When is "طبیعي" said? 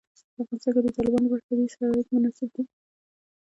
1.49-1.69